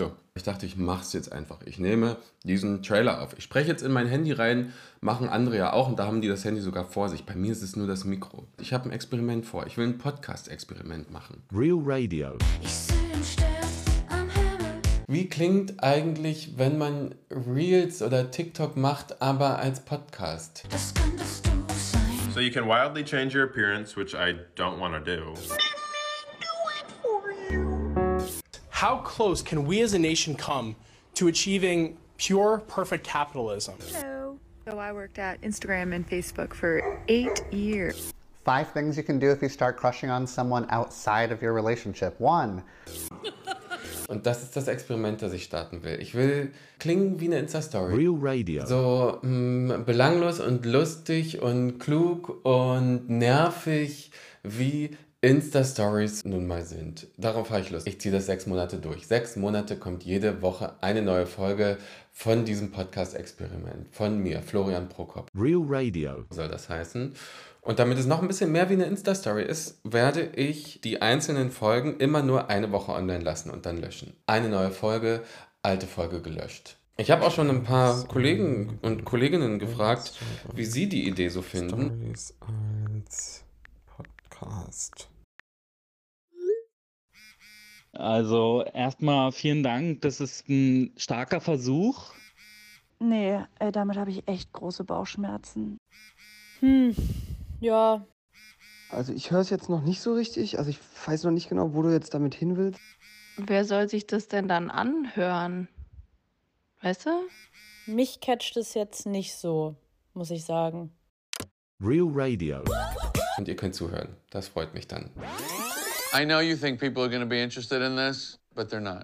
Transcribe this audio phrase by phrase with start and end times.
[0.00, 1.58] So, ich dachte, ich mache es jetzt einfach.
[1.66, 3.36] Ich nehme diesen Trailer auf.
[3.36, 6.28] Ich spreche jetzt in mein Handy rein, machen andere ja auch und da haben die
[6.28, 7.26] das Handy sogar vor sich.
[7.26, 8.46] Bei mir ist es nur das Mikro.
[8.58, 9.66] Ich habe ein Experiment vor.
[9.66, 11.42] Ich will ein Podcast-Experiment machen.
[11.52, 12.38] Real Radio.
[12.62, 13.46] Ich seh im Stern
[14.08, 14.80] am Himmel.
[15.06, 20.64] Wie klingt eigentlich, wenn man Reels oder TikTok macht, aber als Podcast?
[20.70, 22.00] Das könntest du sein.
[22.32, 25.34] So you can wildly change your appearance, which I don't want to do.
[28.80, 30.74] How close can we as a nation come
[31.16, 33.74] to achieving pure, perfect capitalism?
[33.92, 34.38] Hello.
[34.64, 38.14] So I worked at Instagram and Facebook for eight years.
[38.42, 42.18] Five things you can do if you start crushing on someone outside of your relationship.
[42.18, 42.64] One,
[44.08, 46.00] Und das ist das Experiment, das ich starten will.
[46.00, 47.94] Ich will klingen wie eine Insta-Story.
[47.94, 48.64] Real Radio.
[48.64, 54.10] So mh, belanglos und lustig und klug und nervig
[54.42, 57.06] wie Insta-Stories nun mal sind.
[57.18, 57.86] Darauf habe ich Lust.
[57.86, 59.06] Ich ziehe das sechs Monate durch.
[59.06, 61.76] Sechs Monate kommt jede Woche eine neue Folge
[62.10, 63.88] von diesem Podcast-Experiment.
[63.90, 66.24] Von mir, Florian Prokop Real Radio.
[66.30, 67.12] soll das heißen.
[67.60, 71.50] Und damit es noch ein bisschen mehr wie eine Insta-Story ist, werde ich die einzelnen
[71.50, 74.14] Folgen immer nur eine Woche online lassen und dann löschen.
[74.24, 75.22] Eine neue Folge,
[75.60, 76.78] alte Folge gelöscht.
[76.96, 80.14] Ich habe auch schon ein paar Kollegen und Kolleginnen gefragt,
[80.54, 82.14] wie sie die Idee so finden.
[83.04, 83.44] als
[84.40, 85.10] Podcast.
[87.92, 90.00] Also erstmal vielen Dank.
[90.02, 92.12] Das ist ein starker Versuch.
[92.98, 95.78] Nee, äh, damit habe ich echt große Bauchschmerzen.
[96.60, 96.94] Hm,
[97.60, 98.06] ja,
[98.90, 100.58] Also ich höre es jetzt noch nicht so richtig.
[100.58, 102.80] Also ich weiß noch nicht genau, wo du jetzt damit hin willst.
[103.36, 105.68] Wer soll sich das denn dann anhören?
[106.82, 107.10] Weißt du?
[107.86, 109.74] mich catcht es jetzt nicht so,
[110.14, 110.92] muss ich sagen.
[111.80, 112.62] Real Radio.
[113.40, 114.18] Und ihr könnt zuhören.
[114.28, 115.08] Das freut mich dann.
[116.12, 118.98] I know you think people are going to be interested in this, but they're not.